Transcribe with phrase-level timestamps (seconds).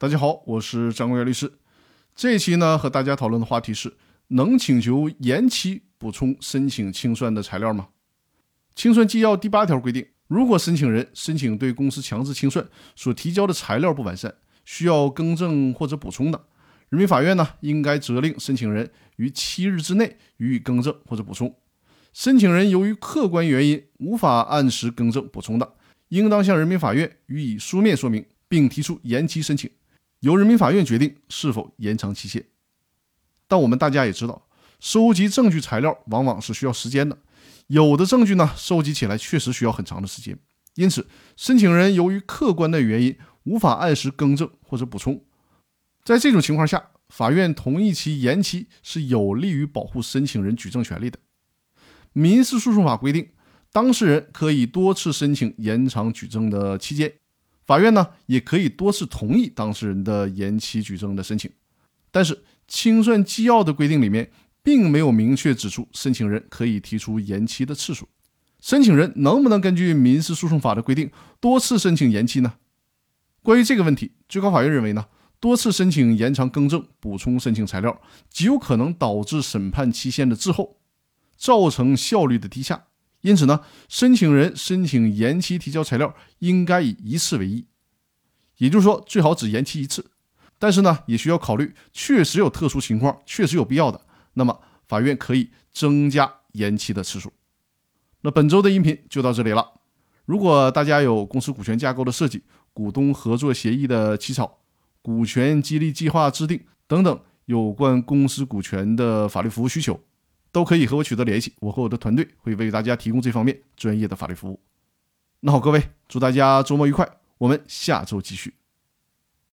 [0.00, 1.52] 大家好，我是张国元律师。
[2.14, 3.96] 这一期呢，和大家讨论的话题是：
[4.28, 7.88] 能请求延期补充申请清算的材料吗？
[8.76, 12.64] 清算纪要第八条规定，如果申请人申请对公司强制清算
[12.94, 14.32] 所提交的材料不完善，
[14.64, 16.44] 需要更正或者补充的，
[16.90, 21.52] 人民法院呢应该责令申请人于七日之内予以更正或者补充。
[22.12, 25.74] 申请人由于客观原因无法按时更正补充的，
[26.10, 29.68] 应当向人民法院予以书面说明，并提出延期申请。
[30.20, 32.46] 由人民法院决定是否延长期限，
[33.46, 34.48] 但我们大家也知道，
[34.80, 37.18] 收集证据材料往往是需要时间的，
[37.68, 40.38] 有的证据呢，收集起来确实需要很长的时间。
[40.74, 45.24] 因此，申请人由于客观的原因无法按时更正或者补充，
[46.04, 51.18] 在这种情况下，法院同意其延期是有利于保护申请人举证权利的。
[52.12, 53.28] 民事诉讼法规定，
[53.72, 57.14] 当事人可以多次申请延长举证的期间。
[57.68, 61.50] 法院呢也可以多次同意当事人的延期举证的申请，
[62.10, 64.30] 但是清算纪要的规定里面
[64.62, 68.08] 并没有明确指出申请人可以提出延期的次数。
[68.58, 72.54] 申请人能不能根据民事诉讼法的规定多次申请延期呢？
[73.42, 75.04] 关于这个问题，最高法院认为呢，
[75.38, 78.00] 多次申请延长更正补充申请材料，
[78.30, 80.78] 极有可能导致审判期限的滞后，
[81.36, 82.86] 造成效率的低下。
[83.28, 87.66] 因此呢，申请人申请延期提交材料应该以一次为宜，
[88.56, 90.10] 也就是说最好只延期一次。
[90.58, 94.00] 但是呢，也需要考虑确实有特殊情况，确实有必要的，
[94.32, 97.30] 那么法院可以增加延期的次数。
[98.22, 99.74] 那本周的音频就到这里了。
[100.24, 104.58] 如果大家有公司股权架构的设计、股东合作协议的起草、
[105.02, 110.00] 股权激励计划制定等等有关公司股权的法律服务需求，
[110.58, 114.58] 都可以和我取得联系，我和我的团队会为大家提供这方面专业的法律服务。
[115.38, 118.57] 那好，各位，祝大家周末愉快，我们下周继续。